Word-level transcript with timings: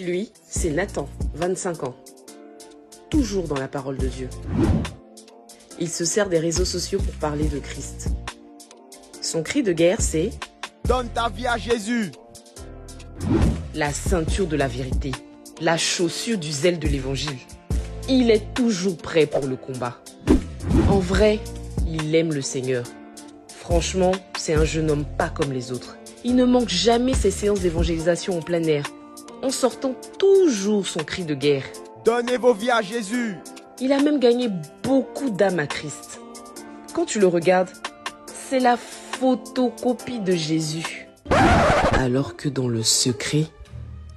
Lui, 0.00 0.32
c'est 0.48 0.70
Nathan, 0.70 1.08
25 1.34 1.84
ans. 1.84 1.94
Toujours 3.10 3.46
dans 3.46 3.58
la 3.58 3.68
parole 3.68 3.96
de 3.96 4.08
Dieu. 4.08 4.28
Il 5.78 5.88
se 5.88 6.04
sert 6.04 6.28
des 6.28 6.38
réseaux 6.38 6.64
sociaux 6.64 6.98
pour 6.98 7.14
parler 7.14 7.46
de 7.46 7.58
Christ. 7.58 8.08
Son 9.20 9.42
cri 9.42 9.62
de 9.62 9.72
guerre, 9.72 10.00
c'est 10.00 10.30
Donne 10.86 11.08
ta 11.08 11.28
vie 11.28 11.46
à 11.46 11.56
Jésus. 11.56 12.10
la 13.74 13.92
ceinture 13.92 14.46
de 14.46 14.56
la 14.56 14.68
vérité, 14.68 15.10
la 15.60 15.76
chaussure 15.76 16.38
du 16.38 16.50
zèle 16.52 16.78
de 16.78 16.86
l'évangile. 16.86 17.38
Il 18.08 18.30
est 18.30 18.54
toujours 18.54 18.96
prêt 18.96 19.26
pour 19.26 19.46
le 19.46 19.56
combat. 19.56 19.98
En 20.88 20.98
vrai, 20.98 21.40
il 21.88 22.14
aime 22.14 22.32
le 22.32 22.42
Seigneur. 22.42 22.84
Franchement, 23.48 24.12
c'est 24.38 24.54
un 24.54 24.64
jeune 24.64 24.90
homme 24.90 25.04
pas 25.18 25.28
comme 25.30 25.52
les 25.52 25.72
autres. 25.72 25.96
Il 26.22 26.36
ne 26.36 26.44
manque 26.44 26.68
jamais 26.68 27.14
ses 27.14 27.30
séances 27.30 27.60
d'évangélisation 27.60 28.38
en 28.38 28.42
plein 28.42 28.62
air, 28.64 28.84
en 29.44 29.50
sortant 29.50 29.94
toujours 30.18 30.86
son 30.86 31.04
cri 31.04 31.24
de 31.24 31.34
guerre. 31.34 31.64
Donnez 32.04 32.38
vos 32.38 32.54
vies 32.54 32.70
à 32.70 32.80
Jésus. 32.80 33.36
Il 33.78 33.92
a 33.92 34.00
même 34.00 34.18
gagné 34.18 34.48
beaucoup 34.82 35.28
d'âmes 35.28 35.58
à 35.58 35.66
Christ. 35.66 36.18
Quand 36.94 37.04
tu 37.04 37.20
le 37.20 37.26
regardes, 37.26 37.70
c'est 38.26 38.58
la 38.58 38.78
photocopie 38.78 40.20
de 40.20 40.32
Jésus. 40.32 41.08
Alors 41.92 42.36
que 42.36 42.48
dans 42.48 42.68
le 42.68 42.82
secret, 42.82 43.46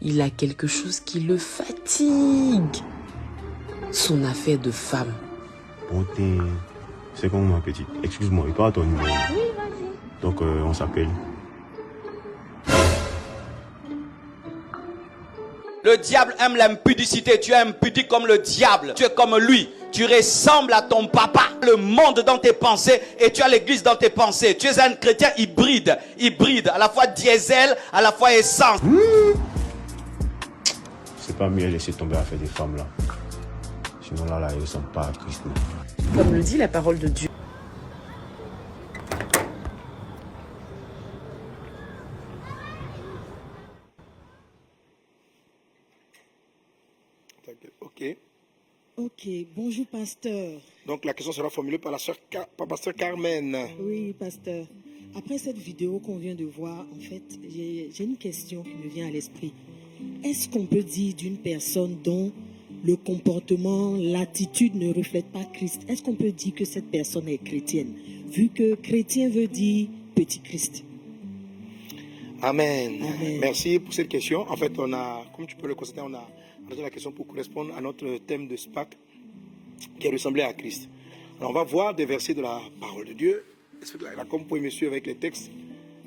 il 0.01 0.21
a 0.21 0.29
quelque 0.29 0.67
chose 0.67 1.01
qui 1.01 1.19
le 1.19 1.37
fatigue. 1.37 2.77
Son 3.91 4.23
affaire 4.23 4.59
de 4.59 4.71
femme. 4.71 5.13
Beauté. 5.91 6.37
C'est 7.15 7.29
comment 7.29 7.55
ma 7.55 7.61
petite 7.61 7.87
Excuse-moi, 8.01 8.45
et 8.49 8.53
toi 8.53 8.71
ton 8.71 8.83
numéro 8.83 9.07
Oui, 9.31 9.39
vas-y. 9.57 10.21
Donc 10.21 10.41
euh, 10.41 10.61
on 10.63 10.73
s'appelle. 10.73 11.09
Le 15.87 15.95
diable 15.95 16.35
aime 16.41 16.57
l'impudicité. 16.57 17.39
Tu 17.39 17.53
es 17.53 17.55
impudique 17.55 18.09
comme 18.09 18.27
le 18.27 18.39
diable. 18.39 18.93
Tu 18.93 19.05
es 19.05 19.09
comme 19.09 19.37
lui. 19.37 19.69
Tu 19.93 20.03
ressembles 20.05 20.73
à 20.73 20.81
ton 20.81 21.07
papa. 21.07 21.43
Le 21.63 21.77
monde 21.77 22.19
dans 22.27 22.37
tes 22.37 22.51
pensées 22.51 23.01
et 23.17 23.31
tu 23.31 23.41
as 23.41 23.47
l'église 23.47 23.83
dans 23.83 23.95
tes 23.95 24.09
pensées. 24.09 24.57
Tu 24.57 24.67
es 24.67 24.77
un 24.81 24.95
chrétien 24.95 25.29
hybride. 25.37 25.97
Hybride. 26.19 26.67
À 26.75 26.77
la 26.77 26.89
fois 26.89 27.07
diesel, 27.07 27.77
à 27.93 28.01
la 28.01 28.11
fois 28.11 28.33
essence. 28.33 28.81
C'est 31.21 31.37
pas 31.37 31.47
mieux 31.47 31.67
laisser 31.67 31.93
tomber 31.93 32.17
à 32.17 32.23
faire 32.23 32.37
des 32.37 32.47
femmes 32.47 32.75
là. 32.75 32.85
Sinon 34.01 34.25
là, 34.25 34.41
là, 34.41 34.49
ils 34.53 34.59
ressemblent 34.59 34.91
pas 34.91 35.03
à 35.03 35.11
Christ. 35.23 35.41
Comme 36.13 36.33
le 36.33 36.43
dit 36.43 36.57
la 36.57 36.67
parole 36.67 36.99
de 36.99 37.07
Dieu. 37.07 37.29
Ok. 47.79 48.17
Ok, 49.19 49.29
bonjour 49.55 49.85
pasteur. 49.87 50.59
Donc 50.85 51.03
la 51.03 51.13
question 51.13 51.31
sera 51.33 51.49
formulée 51.49 51.79
par 51.79 51.91
la 51.91 51.97
sœur 51.97 52.15
Car- 52.29 52.47
par 52.49 52.67
pasteur 52.67 52.93
Carmen. 52.93 53.57
Oui, 53.79 54.13
pasteur. 54.13 54.67
Après 55.15 55.37
cette 55.39 55.57
vidéo 55.57 55.99
qu'on 55.99 56.17
vient 56.17 56.35
de 56.35 56.45
voir, 56.45 56.85
en 56.95 56.99
fait, 56.99 57.23
j'ai 57.49 57.89
une 58.03 58.17
question 58.17 58.61
qui 58.61 58.75
me 58.75 58.87
vient 58.89 59.07
à 59.07 59.09
l'esprit. 59.09 59.53
Est-ce 60.23 60.47
qu'on 60.49 60.65
peut 60.65 60.83
dire 60.83 61.15
d'une 61.15 61.37
personne 61.37 61.97
dont 62.03 62.31
le 62.85 62.95
comportement, 62.95 63.95
l'attitude 63.97 64.75
ne 64.75 64.93
reflète 64.93 65.25
pas 65.31 65.43
Christ, 65.45 65.81
est-ce 65.87 66.03
qu'on 66.03 66.13
peut 66.13 66.31
dire 66.31 66.53
que 66.53 66.65
cette 66.65 66.91
personne 66.91 67.27
est 67.27 67.43
chrétienne 67.43 67.93
Vu 68.27 68.49
que 68.49 68.75
chrétien 68.75 69.29
veut 69.29 69.47
dire 69.47 69.87
petit 70.13 70.41
Christ? 70.41 70.83
Amen. 72.43 73.01
Amen. 73.01 73.39
Merci 73.39 73.79
pour 73.79 73.93
cette 73.95 74.09
question. 74.09 74.41
En 74.41 74.55
fait, 74.57 74.77
on 74.77 74.93
a, 74.93 75.25
comme 75.35 75.47
tu 75.47 75.55
peux 75.55 75.67
le 75.67 75.73
constater, 75.73 76.01
on 76.01 76.13
a 76.13 76.27
la 76.77 76.89
question 76.91 77.11
pour 77.11 77.25
correspondre 77.25 77.73
à 77.75 77.81
notre 77.81 78.17
thème 78.27 78.47
de 78.47 78.55
SPAC 78.55 78.95
qui 79.99 80.09
ressemblait 80.09 80.43
à 80.43 80.53
Christ. 80.53 80.89
Alors, 81.39 81.51
on 81.51 81.53
va 81.53 81.63
voir 81.63 81.93
des 81.93 82.05
versets 82.05 82.33
de 82.33 82.41
la 82.41 82.61
parole 82.79 83.05
de 83.05 83.13
Dieu. 83.13 83.43
Là, 84.01 84.25
comme 84.25 84.45
pour 84.45 84.57
monsieur 84.57 84.87
avec 84.87 85.05
les 85.05 85.15
textes 85.15 85.51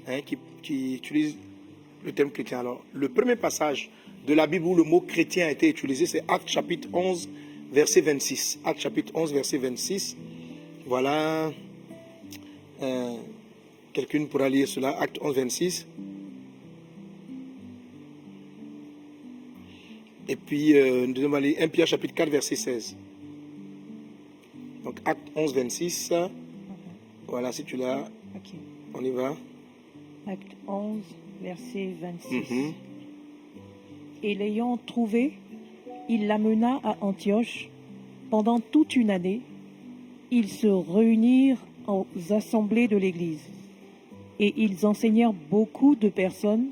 hein, 0.09 0.21
qui, 0.27 0.37
qui 0.63 0.97
utilisent 0.97 1.37
le 2.05 2.13
thème 2.13 2.31
chrétien. 2.31 2.61
Alors, 2.61 2.85
le 2.93 3.09
premier 3.09 3.37
passage 3.37 3.91
de 4.27 4.35
la 4.35 4.47
Bible 4.47 4.67
où 4.67 4.75
le 4.75 4.83
mot 4.83 5.01
chrétien 5.01 5.47
a 5.47 5.51
été 5.51 5.69
utilisé, 5.69 6.07
c'est 6.07 6.25
Actes 6.29 6.49
chapitre 6.49 6.89
11, 6.93 7.29
verset 7.73 8.01
26. 8.01 8.61
Actes 8.65 8.81
chapitre 8.81 9.13
11, 9.15 9.33
verset 9.33 9.59
26. 9.59 10.17
Voilà. 10.87 11.53
Euh, 12.83 13.17
Quelqu'un 13.93 14.25
pourra 14.27 14.49
lire 14.49 14.69
cela, 14.69 14.97
Acte 15.01 15.19
11, 15.21 15.35
26. 15.35 15.87
Et 20.29 20.37
puis, 20.37 20.79
euh, 20.79 21.07
nous 21.09 21.13
devons 21.13 21.35
aller 21.35 21.57
1 21.59 21.69
Pierre 21.69 21.89
chapitre 21.89 22.15
4, 22.15 22.31
verset 22.31 22.55
16. 22.55 22.97
Donc, 24.91 24.99
Acte 25.05 25.31
11, 25.37 25.55
26. 25.55 26.13
Voilà, 27.29 27.53
si 27.53 27.63
tu 27.63 27.77
l'as, 27.77 28.09
on 28.93 29.05
y 29.05 29.11
va. 29.11 29.37
Acte 30.27 30.57
11, 30.67 31.01
verset 31.41 31.95
26. 32.01 32.51
Mhm. 32.51 32.73
Et 34.25 34.35
l'ayant 34.35 34.77
trouvé, 34.85 35.35
il 36.09 36.27
l'amena 36.27 36.81
à 36.83 36.97
Antioche. 37.03 37.69
Pendant 38.31 38.59
toute 38.59 38.97
une 38.97 39.11
année, 39.11 39.43
ils 40.33 40.49
se 40.49 40.67
réunirent 40.67 41.65
aux 41.87 42.09
assemblées 42.31 42.89
de 42.89 42.97
l'Église. 42.97 43.49
Et 44.41 44.55
ils 44.57 44.87
enseignèrent 44.87 45.33
beaucoup 45.33 45.95
de 45.95 46.09
personnes. 46.09 46.71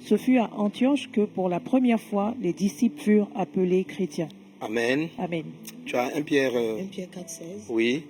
Ce 0.00 0.16
fut 0.16 0.38
à 0.38 0.50
Antioche 0.56 1.12
que 1.12 1.20
pour 1.20 1.48
la 1.48 1.60
première 1.60 2.00
fois 2.00 2.34
les 2.40 2.52
disciples 2.52 3.00
furent 3.00 3.30
appelés 3.36 3.84
chrétiens. 3.84 4.30
Amen. 4.62 5.08
Amen. 5.18 5.44
Tu 5.84 5.96
as 5.96 6.14
1 6.16 6.22
Pierre. 6.22 6.52
euh, 6.54 6.80
1 6.80 6.84
Pierre 6.86 7.10
4, 7.10 7.28
16. 7.28 7.46
oui. 7.68 8.04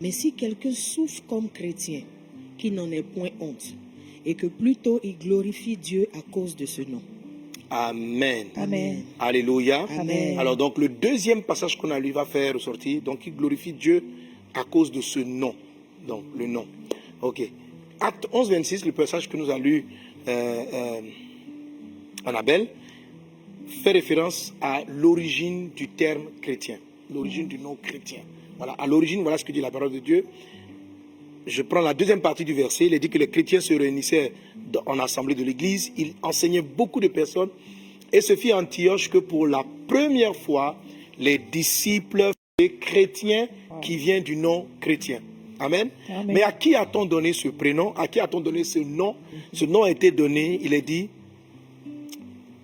Mais 0.00 0.12
si 0.12 0.32
quelqu'un 0.32 0.72
souffre 0.72 1.22
comme 1.28 1.50
chrétien, 1.50 2.02
qu'il 2.56 2.72
n'en 2.74 2.90
ait 2.90 3.02
point 3.02 3.28
honte, 3.40 3.74
et 4.24 4.34
que 4.34 4.46
plutôt 4.46 4.98
il 5.02 5.18
glorifie 5.18 5.76
Dieu 5.76 6.08
à 6.14 6.22
cause 6.32 6.56
de 6.56 6.64
ce 6.64 6.80
nom. 6.82 7.02
Amen. 7.68 8.46
Amen. 8.56 9.02
Alléluia. 9.18 9.86
Amen. 9.98 10.38
Alors 10.38 10.56
donc 10.56 10.78
le 10.78 10.88
deuxième 10.88 11.42
passage 11.42 11.76
qu'on 11.76 11.90
a 11.90 11.98
lu 12.00 12.12
va 12.12 12.24
faire 12.24 12.54
ressortir, 12.54 13.02
donc 13.02 13.26
il 13.26 13.36
glorifie 13.36 13.72
Dieu 13.74 14.02
à 14.54 14.64
cause 14.64 14.90
de 14.90 15.00
ce 15.02 15.18
nom. 15.20 15.54
Donc 16.06 16.24
le 16.36 16.46
nom. 16.46 16.66
Ok. 17.20 17.42
Acte 18.00 18.26
11, 18.32 18.50
26, 18.50 18.86
le 18.86 18.92
passage 18.92 19.28
que 19.28 19.36
nous 19.36 19.50
a 19.50 19.58
lu 19.58 19.84
euh, 20.28 20.64
euh, 20.72 21.00
Annabelle, 22.24 22.68
fait 23.70 23.92
référence 23.92 24.52
à 24.60 24.82
l'origine 24.88 25.70
du 25.74 25.88
terme 25.88 26.24
chrétien, 26.42 26.78
l'origine 27.12 27.46
du 27.46 27.58
nom 27.58 27.76
chrétien. 27.80 28.20
Voilà, 28.58 28.72
à 28.72 28.86
l'origine, 28.86 29.22
voilà 29.22 29.38
ce 29.38 29.44
que 29.44 29.52
dit 29.52 29.60
la 29.60 29.70
parole 29.70 29.92
de 29.92 30.00
Dieu. 30.00 30.26
Je 31.46 31.62
prends 31.62 31.80
la 31.80 31.94
deuxième 31.94 32.20
partie 32.20 32.44
du 32.44 32.52
verset. 32.52 32.86
Il 32.86 32.94
est 32.94 32.98
dit 32.98 33.08
que 33.08 33.16
les 33.16 33.28
chrétiens 33.28 33.60
se 33.60 33.72
réunissaient 33.72 34.32
en 34.84 34.98
assemblée 34.98 35.34
de 35.34 35.42
l'Église. 35.42 35.92
Ils 35.96 36.12
enseignaient 36.22 36.60
beaucoup 36.60 37.00
de 37.00 37.08
personnes. 37.08 37.48
Et 38.12 38.20
ce 38.20 38.36
fut 38.36 38.50
à 38.50 38.58
Antioche 38.58 39.08
que 39.08 39.18
pour 39.18 39.46
la 39.46 39.64
première 39.88 40.36
fois, 40.36 40.76
les 41.18 41.38
disciples 41.38 42.32
des 42.58 42.72
chrétiens 42.72 43.48
qui 43.80 43.96
vient 43.96 44.20
du 44.20 44.36
nom 44.36 44.66
chrétien. 44.80 45.20
Amen. 45.58 45.88
Amen. 46.08 46.26
Mais 46.26 46.42
à 46.42 46.52
qui 46.52 46.74
a-t-on 46.74 47.06
donné 47.06 47.32
ce 47.32 47.48
prénom? 47.48 47.94
À 47.96 48.08
qui 48.08 48.20
a-t-on 48.20 48.40
donné 48.40 48.64
ce 48.64 48.78
nom? 48.80 49.16
Ce 49.52 49.64
nom 49.64 49.84
a 49.84 49.90
été 49.90 50.10
donné, 50.10 50.58
il 50.62 50.74
est 50.74 50.82
dit, 50.82 51.08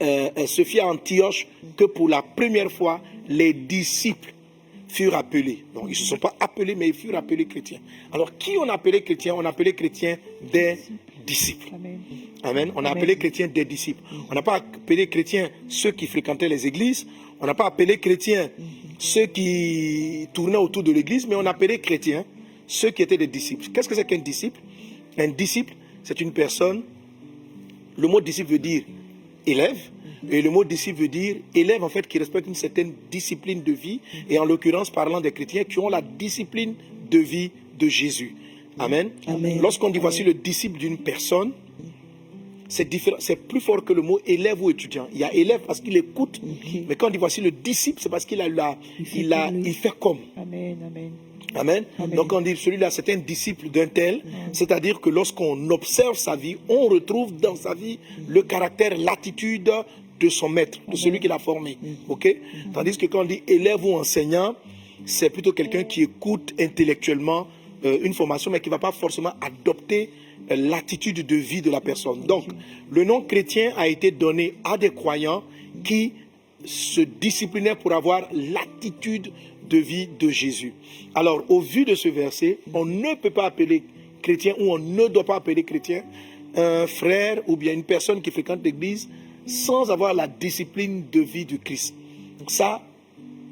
euh, 0.03 0.31
euh, 0.37 0.47
ce 0.47 0.65
fut 0.65 0.81
à 0.81 0.87
Antioche 0.87 1.47
que 1.77 1.85
pour 1.85 2.09
la 2.09 2.23
première 2.23 2.71
fois, 2.71 3.01
les 3.29 3.53
disciples 3.53 4.35
furent 4.89 5.15
appelés. 5.15 5.65
Donc, 5.75 5.85
ils 5.87 5.91
ne 5.91 5.95
se 5.95 6.05
sont 6.05 6.19
pas 6.19 6.35
appelés, 6.39 6.75
mais 6.75 6.89
ils 6.89 6.95
furent 6.95 7.17
appelés 7.17 7.47
chrétiens. 7.47 7.81
Alors, 8.13 8.37
qui 8.39 8.57
on 8.59 8.69
a 8.69 8.75
appelé 8.75 9.03
chrétiens 9.03 9.35
On 9.35 9.45
a 9.45 9.49
appelé 9.49 9.75
chrétiens 9.75 10.17
des 10.53 10.79
disciples. 11.27 11.69
Amen. 11.75 12.01
Amen. 12.43 12.73
On 12.75 12.85
a 12.85 12.91
Amen. 12.91 12.99
appelé 12.99 13.17
chrétiens 13.17 13.49
des 13.49 13.65
disciples. 13.65 14.03
On 14.31 14.35
n'a 14.35 14.43
pas 14.43 14.57
appelé 14.57 15.09
chrétiens 15.09 15.51
ceux 15.69 15.91
qui 15.91 16.07
fréquentaient 16.07 16.49
les 16.49 16.67
églises. 16.67 17.07
On 17.41 17.47
n'a 17.47 17.55
pas 17.55 17.67
appelé 17.67 17.99
chrétiens 17.99 18.49
ceux 18.99 19.27
qui 19.27 20.29
tournaient 20.33 20.57
autour 20.57 20.83
de 20.83 20.93
l'église, 20.93 21.27
mais 21.27 21.35
on 21.35 21.45
a 21.45 21.51
appelé 21.51 21.81
chrétiens 21.81 22.25
ceux 22.67 22.91
qui 22.91 23.03
étaient 23.03 23.19
des 23.19 23.27
disciples. 23.27 23.67
Qu'est-ce 23.73 23.89
que 23.89 23.95
c'est 23.95 24.07
qu'un 24.07 24.19
disciple? 24.19 24.61
Un 25.19 25.29
disciple, 25.29 25.75
c'est 26.03 26.21
une 26.21 26.33
personne. 26.33 26.83
Le 27.99 28.09
mot 28.09 28.21
disciple 28.21 28.53
veut 28.53 28.59
dire 28.59 28.83
élève. 29.47 29.79
Et 30.31 30.43
le 30.43 30.51
mot 30.51 30.65
disciple 30.65 31.01
veut 31.03 31.09
dire 31.09 31.37
élève 31.55 31.85
en 31.85 31.89
fait 31.89 32.07
qui 32.09 32.19
respecte 32.19 32.49
une 32.49 32.55
certaine 32.55 32.93
discipline 33.11 33.63
de 33.63 33.73
vie. 33.73 34.01
Et 34.29 34.39
en 34.39 34.45
l'occurrence, 34.45 34.91
parlant 34.91 35.21
des 35.21 35.31
chrétiens 35.33 35.65
qui 35.65 35.79
ont 35.79 35.89
la 35.89 36.01
discipline 36.03 36.75
de 37.11 37.19
vie 37.19 37.51
de 37.79 37.89
Jésus. 37.89 38.35
Amen. 38.79 39.11
Amen. 39.27 39.59
Lorsqu'on 39.61 39.91
dit 39.91 39.99
voici 39.99 40.25
le 40.25 40.35
disciple 40.35 40.79
d'une 40.79 40.99
personne, 40.99 41.53
c'est 42.69 42.89
différent, 42.89 43.17
c'est 43.21 43.37
plus 43.37 43.61
fort 43.61 43.85
que 43.85 43.93
le 43.93 44.03
mot 44.03 44.19
élève 44.27 44.61
ou 44.63 44.71
étudiant. 44.71 45.07
Il 45.13 45.19
y 45.21 45.25
a 45.25 45.33
élève 45.33 45.61
parce 45.67 45.81
qu'il 45.81 45.97
écoute, 45.97 46.41
mais 46.89 46.97
quand 46.97 47.07
on 47.07 47.11
dit 47.11 47.19
voici 47.19 47.41
le 47.41 47.53
disciple, 47.53 48.01
c'est 48.03 48.09
parce 48.09 48.25
qu'il 48.25 48.41
a, 48.41 48.49
la- 48.49 48.77
Il 49.15 49.33
a, 49.33 49.51
il 49.53 49.75
fait 49.75 49.93
comme. 49.99 50.19
Amen. 50.37 50.77
Amen. 50.85 51.11
Amen. 51.57 51.85
Amen. 51.99 52.17
Donc 52.17 52.33
on 52.33 52.41
dit 52.41 52.57
celui-là, 52.57 52.91
c'est 52.91 53.09
un 53.09 53.17
disciple 53.17 53.69
d'un 53.69 53.87
tel. 53.87 54.23
C'est-à-dire 54.53 55.01
que 55.01 55.11
lorsqu'on 55.11 55.71
observe 55.71 56.17
sa 56.17 56.37
vie, 56.37 56.57
on 56.69 56.87
retrouve 56.87 57.35
dans 57.37 57.57
sa 57.57 57.75
vie 57.75 57.99
le 58.29 58.43
caractère, 58.43 58.97
l'attitude 58.97 59.71
de 60.21 60.29
son 60.29 60.49
maître, 60.49 60.79
de 60.89 60.97
celui 60.97 61.21
qui 61.21 61.29
l'a 61.29 61.39
formé. 61.39 61.79
ok? 62.09 62.37
Tandis 62.73 62.97
que 62.97 63.07
quand 63.07 63.21
on 63.21 63.25
dit 63.25 63.43
élève 63.47 63.85
ou 63.85 63.95
enseignant, 63.95 64.55
c'est 65.05 65.31
plutôt 65.31 65.53
quelqu'un 65.53 65.85
qui 65.85 66.03
écoute 66.03 66.55
intellectuellement 66.59 67.47
euh, 67.85 67.99
une 68.03 68.15
formation, 68.15 68.51
mais 68.51 68.61
qui 68.61 68.71
ne 68.71 68.75
va 68.75 68.79
pas 68.79 68.93
forcément 68.93 69.33
adopter 69.41 70.11
euh, 70.51 70.57
l'attitude 70.57 71.27
de 71.27 71.37
vie 71.37 71.61
de 71.61 71.71
la 71.71 71.81
personne. 71.81 72.23
Donc, 72.23 72.45
le 72.91 73.05
nom 73.05 73.21
chrétien 73.21 73.73
a 73.77 73.89
été 73.89 74.11
donné 74.11 74.55
à 74.65 74.79
des 74.79 74.91
croyants 74.91 75.43
qui 75.85 76.13
se 76.65 77.03
disciplinaient 77.03 77.77
pour 77.77 77.93
avoir 77.93 78.23
l'attitude 78.33 79.31
de 79.69 79.79
vie 79.79 80.09
de 80.19 80.29
Jésus. 80.29 80.73
Alors, 81.15 81.45
au 81.49 81.61
vu 81.61 81.85
de 81.85 81.95
ce 81.95 82.09
verset, 82.09 82.59
on 82.73 82.85
ne 82.85 83.15
peut 83.15 83.31
pas 83.31 83.47
appeler 83.47 83.83
chrétien 84.23 84.55
ou 84.59 84.73
on 84.73 84.79
ne 84.79 85.09
doit 85.09 85.25
pas 85.25 85.37
appeler 85.37 85.63
chrétien 85.65 86.03
un 86.57 86.87
frère 86.87 87.43
ou 87.47 87.57
bien 87.57 87.73
une 87.73 87.85
personne 87.85 88.23
qui 88.23 88.31
fréquente 88.31 88.61
l'église 88.65 89.09
sans 89.47 89.91
avoir 89.91 90.15
la 90.15 90.27
discipline 90.27 91.05
de 91.13 91.21
vie 91.21 91.45
du 91.45 91.59
Christ. 91.59 91.95
Donc 92.39 92.51
ça, 92.51 92.83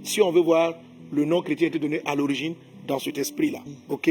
si 0.02 0.20
on 0.20 0.32
veut 0.32 0.40
voir, 0.40 0.74
le 1.12 1.24
nom 1.24 1.42
chrétien 1.42 1.66
a 1.66 1.68
été 1.68 1.78
donné 1.78 2.00
à 2.04 2.14
l'origine 2.14 2.54
dans 2.86 2.98
cet 2.98 3.18
esprit-là. 3.18 3.60
OK? 3.88 4.10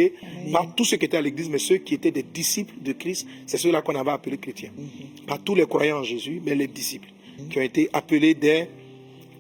Pas 0.52 0.68
tous 0.76 0.86
ceux 0.86 0.98
qui 0.98 1.06
étaient 1.06 1.18
à 1.18 1.22
l'église, 1.22 1.50
mais 1.50 1.60
ceux 1.60 1.78
qui 1.78 1.96
étaient 1.96 2.12
des 2.12 2.24
disciples 2.24 2.76
de 2.82 2.94
Christ, 2.94 3.28
c'est 3.46 3.58
ceux-là 3.58 3.82
qu'on 3.82 3.96
avait 3.96 4.12
appelés 4.12 4.38
chrétiens. 4.38 4.72
Pas 5.28 5.38
tous 5.38 5.56
les 5.56 5.66
croyants 5.66 6.00
en 6.00 6.04
Jésus, 6.04 6.42
mais 6.44 6.56
les 6.56 6.68
disciples 6.68 7.10
qui 7.50 7.60
ont 7.60 7.62
été 7.62 7.90
appelés 7.94 8.34
des 8.34 8.68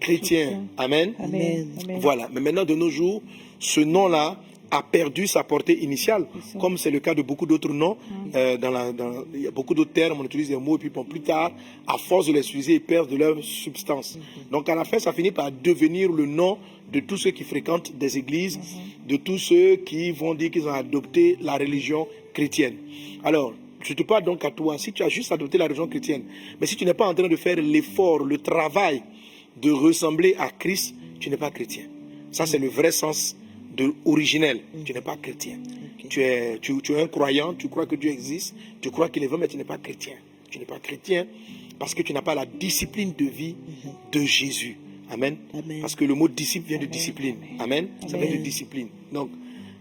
chrétiens. 0.04 0.52
Amen. 0.78 1.14
Amen. 1.20 1.68
Amen. 1.84 2.00
Voilà. 2.00 2.30
Mais 2.34 2.42
maintenant, 2.42 2.66
de 2.66 2.76
nos 2.76 2.90
jours, 2.90 3.22
ce 3.60 3.82
nom-là 3.82 4.38
a 4.72 4.82
perdu 4.82 5.28
sa 5.28 5.44
portée 5.44 5.84
initiale, 5.84 6.26
comme 6.60 6.78
c'est 6.80 6.90
le 6.90 7.00
cas 7.00 7.14
de 7.14 7.22
beaucoup 7.22 7.46
d'autres 7.46 7.72
noms. 7.72 7.96
Euh, 8.36 8.58
dans 8.58 8.72
la- 8.72 8.92
dans- 8.92 9.24
il 9.34 9.42
y 9.42 9.48
a 9.48 9.52
beaucoup 9.52 9.76
d'autres 9.76 9.94
termes, 9.94 10.18
on 10.20 10.24
utilise 10.26 10.50
des 10.50 10.56
mots, 10.58 10.78
et 10.78 10.80
puis 10.80 10.90
bon, 10.90 11.04
plus 11.04 11.22
tard, 11.22 11.52
à 11.86 11.98
force 12.00 12.26
de 12.28 12.34
les 12.34 12.40
utiliser, 12.40 12.74
ils 12.74 12.82
perdent 12.82 13.10
de 13.12 13.18
leur 13.18 13.36
substance. 13.44 14.18
Donc 14.52 14.68
à 14.70 14.76
la 14.76 14.84
fin, 14.84 14.98
ça 14.98 15.14
finit 15.14 15.30
par 15.32 15.52
devenir 15.52 16.12
le 16.12 16.26
nom 16.26 16.58
de 16.92 17.00
tous 17.02 17.18
ceux 17.18 17.32
qui 17.32 17.44
fréquentent 17.44 17.92
des 17.96 18.18
églises, 18.18 18.60
de 19.08 19.16
tous 19.18 19.38
ceux 19.38 19.76
qui 19.78 20.10
vont 20.12 20.34
dire 20.34 20.50
qu'ils 20.50 20.68
ont 20.68 20.74
adopté 20.74 21.38
la 21.42 21.54
religion 21.58 22.08
chrétienne. 22.34 22.76
Alors, 23.24 23.54
je 23.88 23.94
te 23.94 24.02
parle 24.02 24.24
donc 24.24 24.44
à 24.44 24.50
toi, 24.50 24.78
si 24.80 24.92
tu 24.92 25.04
as 25.04 25.10
juste 25.10 25.32
adopté 25.32 25.60
la 25.60 25.66
religion 25.66 25.88
chrétienne, 25.88 26.24
mais 26.60 26.66
si 26.66 26.76
tu 26.76 26.84
n'es 26.86 26.96
pas 26.96 27.08
en 27.08 27.14
train 27.14 27.28
de 27.28 27.36
faire 27.36 27.58
l'effort, 27.58 28.20
le 28.24 28.38
travail 28.40 29.04
de 29.64 29.72
ressembler 29.72 30.36
à 30.38 30.50
Christ, 30.50 30.94
tu 31.20 31.30
n'es 31.30 31.38
pas 31.38 31.50
chrétien. 31.50 31.84
Ça, 32.32 32.46
c'est 32.46 32.60
le 32.60 32.68
vrai 32.68 32.92
sens 32.92 33.36
de 33.76 33.94
originel. 34.06 34.62
Tu 34.86 34.94
n'es 34.94 35.02
pas 35.02 35.16
chrétien. 35.16 35.58
Tu, 36.10 36.22
es, 36.22 36.60
tu, 36.60 36.80
tu 36.82 36.94
es 36.94 37.02
un 37.02 37.08
croyant, 37.08 37.54
tu 37.54 37.70
crois 37.70 37.86
que 37.86 37.96
Dieu 37.96 38.12
existe, 38.12 38.56
tu 38.82 38.92
crois 38.92 39.10
qu'il 39.10 39.24
est 39.24 39.28
vrai, 39.28 39.38
mais 39.40 39.48
tu 39.48 39.58
n'es 39.58 39.64
pas 39.64 39.78
chrétien. 39.78 40.14
Tu 40.52 40.60
n'es 40.60 40.66
pas 40.66 40.80
chrétien 40.80 41.26
parce 41.80 41.96
que 41.96 42.02
tu 42.02 42.14
n'as 42.14 42.22
pas 42.22 42.36
la 42.36 42.46
discipline 42.46 43.14
de 43.18 43.26
vie 43.26 43.56
de 44.12 44.22
Jésus. 44.22 44.78
Amen. 45.10 45.38
Amen. 45.54 45.82
Parce 45.82 45.96
que 45.96 46.06
le 46.06 46.14
mot 46.14 46.28
disciple 46.28 46.68
vient 46.68 46.80
de 46.80 46.86
discipline. 46.86 47.38
Amen. 47.60 47.88
Ça 48.08 48.18
vient 48.18 48.28
de 48.28 48.34
Amen. 48.34 48.44
discipline. 48.44 48.90
Donc, 49.12 49.30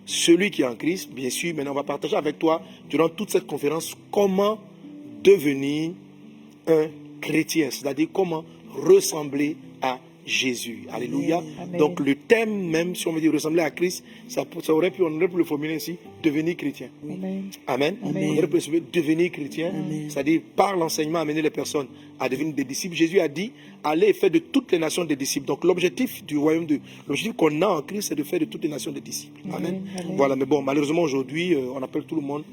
celui 0.06 0.50
qui 0.50 0.62
est 0.62 0.66
en 0.66 0.76
Christ, 0.76 1.10
bien 1.12 1.30
sûr, 1.30 1.54
maintenant 1.54 1.72
on 1.72 1.76
va 1.76 1.84
partager 1.84 2.16
avec 2.16 2.38
toi 2.38 2.62
durant 2.88 3.08
toute 3.08 3.30
cette 3.30 3.46
conférence 3.46 3.94
comment 4.10 4.60
devenir 5.22 5.92
un 6.66 6.86
chrétien, 7.20 7.68
c'est-à-dire 7.70 8.08
comment 8.12 8.44
ressembler 8.74 9.56
à 9.82 9.98
Jésus. 10.24 10.84
Alléluia. 10.92 11.42
Amen. 11.60 11.78
Donc 11.78 12.00
le 12.00 12.14
thème 12.14 12.68
même, 12.68 12.94
si 12.94 13.08
on 13.08 13.12
veut 13.12 13.20
dire 13.20 13.32
ressembler 13.32 13.62
à 13.62 13.70
Christ, 13.70 14.04
ça, 14.28 14.44
ça 14.62 14.72
aurait 14.72 14.90
pu, 14.90 15.02
on 15.02 15.14
aurait 15.16 15.28
pu 15.28 15.36
le 15.36 15.44
formuler 15.44 15.74
ainsi, 15.74 15.96
devenir 16.22 16.56
chrétien. 16.56 16.88
Amen. 17.02 17.50
Amen. 17.66 17.96
Amen. 18.04 18.30
On 18.30 18.38
aurait 18.38 18.46
pu 18.46 18.70
le 18.70 18.80
devenir 18.92 19.32
chrétien, 19.32 19.72
c'est-à-dire 20.08 20.42
par 20.54 20.76
l'enseignement 20.76 21.18
amener 21.18 21.42
les 21.42 21.50
personnes 21.50 21.88
à 22.20 22.28
devenir 22.28 22.54
des 22.54 22.64
disciples. 22.64 22.94
Jésus 22.94 23.18
a 23.18 23.26
dit, 23.26 23.52
allez 23.82 24.08
et 24.08 24.12
faites 24.12 24.32
de 24.32 24.38
toutes 24.38 24.70
les 24.70 24.78
nations 24.78 25.04
des 25.04 25.16
disciples. 25.16 25.46
Donc 25.46 25.64
l'objectif 25.64 26.24
du 26.24 26.38
royaume 26.38 26.66
de, 26.66 26.78
l'objectif 27.08 27.34
qu'on 27.34 27.60
a 27.62 27.66
en 27.66 27.82
Christ, 27.82 28.08
c'est 28.10 28.14
de 28.14 28.22
faire 28.22 28.38
de 28.38 28.44
toutes 28.44 28.62
les 28.62 28.70
nations 28.70 28.92
des 28.92 29.00
disciples. 29.00 29.40
Amen. 29.52 29.82
Amen. 29.98 30.16
Voilà, 30.16 30.36
mais 30.36 30.46
bon, 30.46 30.62
malheureusement 30.62 31.02
aujourd'hui, 31.02 31.54
euh, 31.54 31.72
on 31.74 31.82
appelle 31.82 32.04
tout 32.04 32.16
le 32.16 32.22
monde 32.22 32.44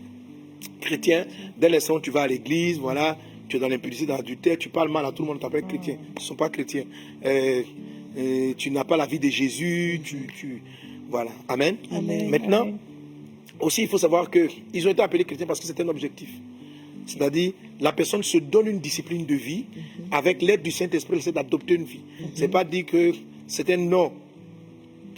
chrétien. 0.81 1.25
Dès 1.57 1.69
l'instant 1.69 1.95
où 1.95 1.99
tu 1.99 2.09
vas 2.09 2.21
à 2.21 2.27
l'église, 2.27 2.79
voilà, 2.79 3.17
tu 3.49 3.57
es 3.57 3.59
dans 3.59 3.67
l'impudicité, 3.67 4.07
dans 4.07 4.15
l'adultère, 4.17 4.57
tu 4.57 4.69
parles 4.69 4.89
mal 4.89 5.05
à 5.05 5.11
tout 5.11 5.23
le 5.23 5.27
monde, 5.27 5.37
on 5.37 5.39
t'appelle 5.41 5.65
chrétien. 5.67 5.97
Ils 6.15 6.21
ne 6.21 6.25
sont 6.25 6.35
pas 6.35 6.49
chrétiens. 6.49 6.83
Euh, 7.25 7.63
euh, 8.17 8.53
tu 8.57 8.71
n'as 8.71 8.83
pas 8.85 8.95
la 8.97 9.05
vie 9.05 9.19
de 9.19 9.29
Jésus, 9.29 9.99
tu, 10.03 10.27
tu- 10.39 10.61
voilà. 11.09 11.31
Amen. 11.47 11.75
Amen. 11.91 12.29
Maintenant, 12.29 12.61
Amen. 12.61 12.77
aussi, 13.59 13.81
il 13.81 13.87
faut 13.87 13.97
savoir 13.97 14.29
qu'ils 14.31 14.87
ont 14.87 14.91
été 14.91 15.01
appelés 15.01 15.25
chrétiens 15.25 15.47
parce 15.47 15.59
que 15.59 15.65
c'est 15.65 15.79
un 15.81 15.87
objectif. 15.89 16.29
C'est-à-dire, 17.05 17.53
la 17.79 17.91
personne 17.91 18.21
se 18.21 18.37
donne 18.37 18.67
une 18.67 18.79
discipline 18.79 19.25
de 19.25 19.33
vie. 19.35 19.65
Avec 20.11 20.41
l'aide 20.43 20.61
du 20.61 20.69
Saint-Esprit, 20.71 21.13
elle 21.13 21.19
essaie 21.19 21.31
d'adopter 21.31 21.73
une 21.75 21.83
vie. 21.85 22.01
C'est 22.35 22.47
pas 22.49 22.63
dit 22.63 22.85
que 22.85 23.13
c'est 23.47 23.69
un 23.71 23.77
nom. 23.77 24.11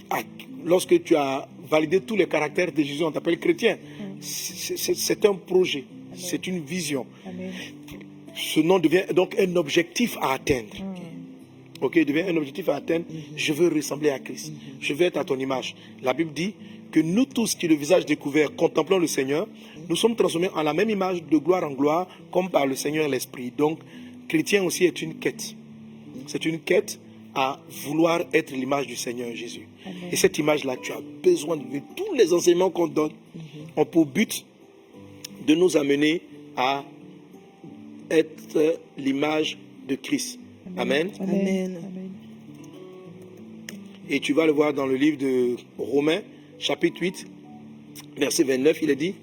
Ah, 0.09 0.21
Lorsque 0.63 1.01
tu 1.03 1.15
as 1.15 1.47
validé 1.67 2.01
tous 2.01 2.15
les 2.15 2.27
caractères 2.27 2.71
de 2.71 2.83
Jésus, 2.83 3.03
on 3.03 3.11
t'appelle 3.11 3.39
chrétien. 3.39 3.77
C'est- 4.19 4.77
C'est 4.77 4.93
c'est 4.95 5.25
un 5.25 5.33
projet, 5.33 5.85
c'est 6.15 6.45
une 6.45 6.59
vision. 6.59 7.07
Amen. 7.25 7.51
Ce 8.33 8.59
nom 8.59 8.79
devient 8.79 9.03
donc 9.13 9.35
un 9.37 9.55
objectif 9.55 10.17
à 10.21 10.33
atteindre. 10.33 10.75
Ok, 11.81 11.95
il 11.95 12.05
devient 12.05 12.25
un 12.29 12.37
objectif 12.37 12.69
à 12.69 12.75
atteindre. 12.75 13.05
Je 13.35 13.53
veux 13.53 13.67
ressembler 13.67 14.09
à 14.11 14.19
Christ. 14.19 14.53
Je 14.79 14.93
veux 14.93 15.05
être 15.05 15.17
à 15.17 15.23
ton 15.23 15.37
image. 15.39 15.75
La 16.01 16.13
Bible 16.13 16.31
dit 16.33 16.53
que 16.91 16.99
nous 16.99 17.25
tous 17.25 17.55
qui, 17.55 17.67
le 17.67 17.75
visage 17.75 18.05
découvert, 18.05 18.55
contemplons 18.55 18.99
le 18.99 19.07
Seigneur, 19.07 19.47
nous 19.89 19.95
sommes 19.95 20.15
transformés 20.15 20.49
en 20.53 20.61
la 20.61 20.73
même 20.73 20.89
image 20.89 21.23
de 21.23 21.37
gloire 21.37 21.63
en 21.63 21.71
gloire, 21.71 22.07
comme 22.31 22.49
par 22.49 22.65
le 22.65 22.75
Seigneur 22.75 23.07
l'Esprit. 23.09 23.51
Donc, 23.57 23.79
chrétien 24.27 24.63
aussi 24.63 24.85
est 24.85 25.01
une 25.01 25.15
quête. 25.15 25.55
C'est 26.27 26.45
une 26.45 26.59
quête 26.59 26.99
à 27.33 27.59
vouloir 27.85 28.21
être 28.33 28.51
l'image 28.51 28.87
du 28.87 28.95
Seigneur 28.95 29.33
Jésus. 29.35 29.67
Et 30.11 30.15
cette 30.15 30.37
image-là, 30.37 30.75
tu 30.81 30.91
as 30.91 31.01
besoin 31.23 31.57
de. 31.57 31.63
Tous 31.95 32.13
les 32.13 32.33
enseignements 32.33 32.69
qu'on 32.69 32.87
donne 32.87 33.11
ont 33.75 33.85
pour 33.85 34.05
but 34.05 34.45
de 35.47 35.55
nous 35.55 35.77
amener 35.77 36.21
à 36.55 36.83
être 38.11 38.79
l'image 38.97 39.57
de 39.87 39.95
Christ. 39.95 40.39
Amen. 40.77 41.09
Amen. 41.19 41.79
Et 44.09 44.19
tu 44.19 44.33
vas 44.33 44.45
le 44.45 44.51
voir 44.51 44.73
dans 44.73 44.85
le 44.85 44.95
livre 44.95 45.17
de 45.17 45.55
Romains, 45.77 46.21
chapitre 46.59 47.01
8, 47.01 47.27
verset 48.17 48.43
29, 48.43 48.79
il 48.81 48.89
est 48.89 48.95
dit, 48.95 49.15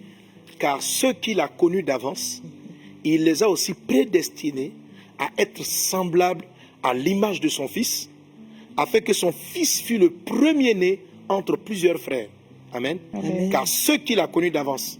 car 0.58 0.82
ceux 0.82 1.12
qu'il 1.12 1.40
a 1.40 1.48
connus 1.48 1.82
d'avance, 1.82 2.42
il 3.04 3.24
les 3.24 3.42
a 3.42 3.48
aussi 3.48 3.74
prédestinés 3.74 4.72
à 5.18 5.28
être 5.36 5.64
semblables 5.64 6.46
à 6.82 6.94
l'image 6.94 7.40
de 7.40 7.48
son 7.48 7.68
Fils, 7.68 8.08
afin 8.76 9.00
que 9.00 9.12
son 9.12 9.32
Fils 9.32 9.80
fût 9.80 9.98
le 9.98 10.10
premier-né 10.10 11.00
entre 11.28 11.56
plusieurs 11.56 11.98
frères. 11.98 12.28
Amen. 12.72 12.98
Amen. 13.12 13.50
Car 13.50 13.68
ceux 13.68 13.98
qu'il 13.98 14.20
a 14.20 14.26
connus 14.26 14.50
d'avance, 14.50 14.98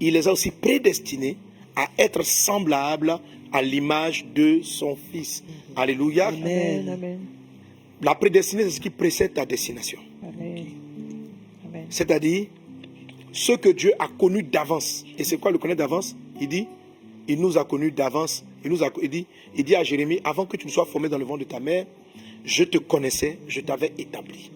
il 0.00 0.14
les 0.14 0.28
a 0.28 0.32
aussi 0.32 0.50
prédestinés 0.50 1.36
à 1.76 1.88
être 1.98 2.24
semblables 2.24 3.18
à 3.52 3.62
l'image 3.62 4.26
de 4.34 4.60
son 4.62 4.96
Fils. 4.96 5.44
Alléluia. 5.76 6.28
Amen. 6.28 6.88
Amen. 6.88 7.20
La 8.02 8.14
prédestinée, 8.14 8.64
c'est 8.64 8.70
ce 8.70 8.80
qui 8.80 8.90
précède 8.90 9.34
ta 9.34 9.46
destination. 9.46 9.98
Amen. 10.22 10.66
Amen. 11.66 11.86
C'est-à-dire 11.88 12.46
ce 13.32 13.52
que 13.52 13.68
Dieu 13.68 13.92
a 13.98 14.08
connu 14.08 14.42
d'avance. 14.42 15.04
Et 15.18 15.24
c'est 15.24 15.36
quoi 15.36 15.50
le 15.50 15.58
connaître 15.58 15.78
d'avance? 15.78 16.16
Il 16.40 16.48
dit, 16.48 16.66
il 17.28 17.40
nous 17.40 17.56
a 17.58 17.64
connus 17.64 17.92
d'avance. 17.92 18.44
Il, 18.64 18.70
nous 18.70 18.82
a, 18.82 18.90
il, 19.02 19.08
dit, 19.08 19.26
il 19.54 19.64
dit 19.64 19.76
à 19.76 19.84
Jérémie, 19.84 20.20
avant 20.24 20.46
que 20.46 20.56
tu 20.56 20.66
ne 20.66 20.72
sois 20.72 20.86
formé 20.86 21.08
dans 21.08 21.18
le 21.18 21.24
ventre 21.24 21.40
de 21.40 21.44
ta 21.44 21.60
mère, 21.60 21.86
je 22.44 22.64
te 22.64 22.78
connaissais, 22.78 23.38
je 23.48 23.60
t'avais 23.60 23.92
établi. 23.98 24.50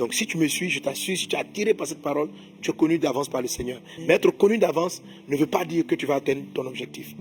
Donc 0.00 0.14
si 0.14 0.26
tu 0.26 0.38
me 0.38 0.48
suis, 0.48 0.70
je 0.70 0.80
t'assure, 0.80 1.14
si 1.14 1.28
tu 1.28 1.36
es 1.36 1.38
attiré 1.38 1.74
par 1.74 1.86
cette 1.86 2.00
parole, 2.00 2.30
tu 2.62 2.70
es 2.70 2.74
connu 2.74 2.98
d'avance 2.98 3.28
par 3.28 3.42
le 3.42 3.48
Seigneur. 3.48 3.82
Mais 4.06 4.14
être 4.14 4.30
connu 4.30 4.56
d'avance 4.56 5.02
ne 5.28 5.36
veut 5.36 5.46
pas 5.46 5.66
dire 5.66 5.86
que 5.86 5.94
tu 5.94 6.06
vas 6.06 6.14
atteindre 6.14 6.40
ton 6.54 6.64
objectif. 6.66 7.14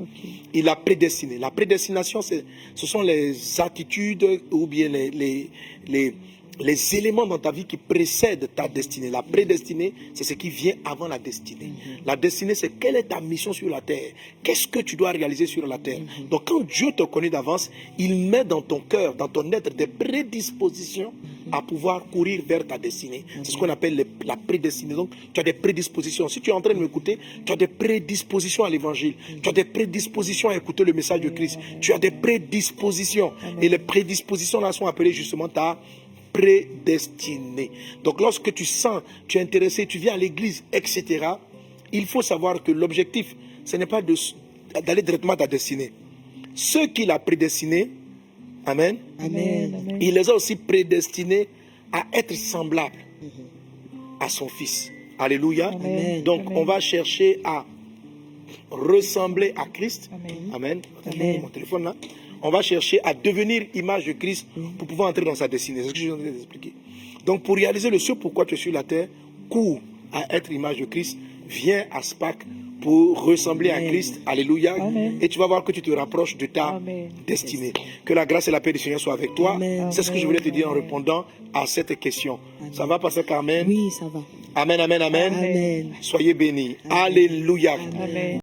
Il 0.53 0.69
a 0.69 0.77
prédestiné. 0.77 1.37
La 1.39 1.51
prédestination, 1.51 2.21
ce 2.21 2.85
sont 2.87 3.01
les 3.01 3.59
attitudes 3.59 4.25
ou 4.49 4.65
bien 4.65 4.87
les, 4.87 5.09
les, 5.09 5.49
les, 5.87 6.15
les 6.57 6.95
éléments 6.95 7.27
dans 7.27 7.37
ta 7.37 7.51
vie 7.51 7.65
qui 7.65 7.75
précèdent 7.75 8.47
ta 8.55 8.69
destinée. 8.69 9.09
La 9.09 9.23
prédestinée, 9.23 9.93
c'est 10.13 10.23
ce 10.23 10.33
qui 10.35 10.49
vient 10.49 10.75
avant 10.85 11.09
la 11.09 11.19
destinée. 11.19 11.71
La 12.05 12.15
destinée, 12.15 12.55
c'est 12.55 12.79
quelle 12.79 12.95
est 12.95 13.09
ta 13.09 13.19
mission 13.19 13.51
sur 13.51 13.69
la 13.69 13.81
terre? 13.81 14.13
Qu'est-ce 14.41 14.67
que 14.67 14.79
tu 14.79 14.95
dois 14.95 15.11
réaliser 15.11 15.47
sur 15.47 15.67
la 15.67 15.79
terre? 15.79 15.99
Donc 16.29 16.43
quand 16.47 16.61
Dieu 16.61 16.93
te 16.95 17.03
connaît 17.03 17.29
d'avance, 17.29 17.69
il 17.97 18.15
met 18.29 18.45
dans 18.45 18.61
ton 18.61 18.79
cœur, 18.79 19.15
dans 19.15 19.27
ton 19.27 19.51
être, 19.51 19.69
des 19.75 19.87
prédispositions 19.87 21.13
à 21.51 21.61
pouvoir 21.61 22.05
courir 22.09 22.41
vers 22.47 22.65
ta 22.65 22.77
destinée. 22.77 23.23
C'est 23.43 23.51
ce 23.51 23.57
qu'on 23.57 23.69
appelle 23.69 23.95
les- 23.95 24.05
la 24.25 24.37
prédestinée. 24.37 24.93
Donc 24.93 25.09
tu 25.33 25.39
as 25.39 25.43
des 25.43 25.53
prédispositions. 25.53 26.27
Si 26.27 26.41
tu 26.41 26.49
es 26.49 26.53
en 26.53 26.61
train 26.61 26.73
de 26.73 26.79
m'écouter, 26.79 27.17
tu 27.45 27.51
as 27.51 27.55
des 27.55 27.67
prédispositions 27.67 28.63
à 28.63 28.69
l'évangile. 28.69 29.13
Tu 29.41 29.49
as 29.49 29.51
des 29.51 29.63
prédispositions 29.65 30.49
à 30.49 30.55
écouter 30.55 30.83
le 30.83 30.93
message 30.93 31.21
de 31.21 31.29
Christ. 31.29 31.59
Tu 31.81 31.93
as 31.93 31.99
des 31.99 32.11
prédispositions. 32.11 33.33
Et 33.61 33.69
les 33.69 33.77
prédispositions 33.79 34.59
là 34.61 34.71
sont 34.71 34.85
appelées 34.87 35.13
justement 35.13 35.47
ta 35.47 35.79
prédestinée. 36.31 37.71
Donc 38.03 38.21
lorsque 38.21 38.53
tu 38.53 38.65
sens, 38.65 39.01
tu 39.27 39.37
es 39.37 39.41
intéressé, 39.41 39.85
tu 39.85 39.97
viens 39.97 40.13
à 40.13 40.17
l'église, 40.17 40.63
etc., 40.71 41.25
il 41.91 42.05
faut 42.05 42.21
savoir 42.21 42.61
que 42.63 42.71
l'objectif, 42.71 43.35
ce 43.65 43.75
n'est 43.77 43.87
pas 43.87 44.01
d'aller 44.01 45.01
directement 45.01 45.33
à 45.33 45.37
ta 45.37 45.47
destinée. 45.47 45.91
Ceux 46.53 46.87
qu'il 46.87 47.09
a 47.11 47.19
prédestinés 47.19 47.89
Amen. 48.69 48.97
Amen. 49.19 49.75
Amen. 49.75 49.97
Il 49.99 50.13
les 50.13 50.29
a 50.29 50.35
aussi 50.35 50.55
prédestinés 50.55 51.47
à 51.91 52.05
être 52.13 52.35
semblables 52.35 52.99
à 54.19 54.29
son 54.29 54.47
Fils. 54.47 54.91
Alléluia. 55.17 55.69
Amen. 55.69 56.23
Donc, 56.23 56.41
Amen. 56.45 56.57
on 56.57 56.65
va 56.65 56.79
chercher 56.79 57.39
à 57.43 57.65
ressembler 58.69 59.53
à 59.55 59.65
Christ. 59.65 60.09
Amen. 60.13 60.51
Amen. 60.53 60.81
Amen. 61.11 61.41
Mon 61.41 61.49
téléphone 61.49 61.83
là. 61.83 61.95
On 62.41 62.51
va 62.51 62.61
chercher 62.61 63.01
à 63.03 63.13
devenir 63.13 63.65
image 63.73 64.05
de 64.05 64.13
Christ 64.13 64.47
pour 64.77 64.87
pouvoir 64.87 65.09
entrer 65.09 65.25
dans 65.25 65.35
sa 65.35 65.47
destinée. 65.47 65.81
C'est 65.81 65.89
ce 65.89 65.93
que 65.93 65.99
je 65.99 66.05
viens 66.05 66.15
de 66.15 66.29
vous 66.29 66.37
expliquer. 66.37 66.73
Donc, 67.25 67.43
pour 67.43 67.55
réaliser 67.55 67.89
le 67.89 67.99
ce 67.99 68.13
pourquoi 68.13 68.45
tu 68.45 68.53
es 68.53 68.57
sur 68.57 68.71
la 68.71 68.83
terre, 68.83 69.09
cours 69.49 69.81
à 70.13 70.33
être 70.33 70.51
image 70.51 70.77
de 70.77 70.85
Christ, 70.85 71.17
viens 71.47 71.85
à 71.91 72.01
SPAC 72.01 72.37
pour 72.81 73.23
ressembler 73.23 73.71
à. 73.71 73.79
Christ. 73.81 74.19
Alléluia. 74.25 74.75
Amen. 74.75 75.17
Et 75.21 75.29
tu 75.29 75.39
vas 75.39 75.47
voir 75.47 75.63
que 75.63 75.71
tu 75.71 75.81
te 75.81 75.91
rapproches 75.91 76.37
de 76.37 76.45
ta 76.45 76.67
Amen. 76.67 77.09
destinée. 77.27 77.73
Que 78.05 78.13
la 78.13 78.25
grâce 78.25 78.47
et 78.47 78.51
la 78.51 78.61
paix 78.61 78.73
du 78.73 78.79
Seigneur 78.79 78.99
soient 78.99 79.13
avec 79.13 79.33
toi. 79.35 79.57
C'est 79.91 80.03
ce 80.03 80.11
que 80.11 80.17
je 80.17 80.25
voulais 80.25 80.41
te 80.41 80.49
dire 80.49 80.69
en 80.69 80.73
répondant 80.73 81.25
à 81.53 81.65
cette 81.65 81.99
question. 81.99 82.39
Amen. 82.61 82.73
Ça 82.73 82.85
va, 82.85 82.99
Pasteur 82.99 83.25
Carmen? 83.25 83.65
Oui, 83.67 83.89
ça 83.97 84.05
va. 84.07 84.19
Amen, 84.55 84.79
amen, 84.79 85.01
amen. 85.01 85.33
Amen. 85.33 85.93
Soyez 86.01 86.33
bénis. 86.33 86.77
Amen. 86.85 86.97
Alléluia. 87.05 87.73
Amen. 87.73 88.39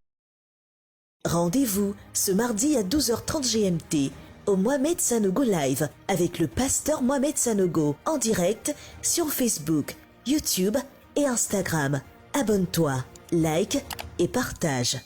Rendez-vous 1.24 1.94
ce 2.12 2.30
mardi 2.32 2.76
à 2.76 2.82
12h30 2.82 3.42
GMT 3.52 4.12
au 4.46 4.54
Mohamed 4.56 5.00
Sanogo 5.00 5.42
Live 5.42 5.88
avec 6.06 6.38
le 6.38 6.46
pasteur 6.46 7.02
Mohamed 7.02 7.36
Sanogo 7.36 7.96
en 8.06 8.16
direct 8.16 8.74
sur 9.02 9.28
Facebook, 9.30 9.96
YouTube 10.26 10.76
et 11.16 11.24
Instagram. 11.24 12.00
Abonne-toi, 12.32 13.04
like 13.32 13.84
et 14.18 14.28
partage. 14.28 14.98